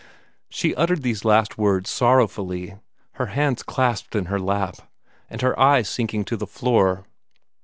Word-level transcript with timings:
She 0.49 0.73
uttered 0.73 1.03
these 1.03 1.23
last 1.23 1.59
words 1.59 1.87
sorrowfully, 1.91 2.75
her 3.21 3.27
hands 3.27 3.61
clasped 3.61 4.15
in 4.15 4.25
her 4.25 4.39
lap, 4.39 4.77
and 5.29 5.41
her 5.43 5.59
eyes 5.59 5.87
sinking 5.89 6.25
to 6.25 6.37
the 6.37 6.47
floor. 6.47 7.05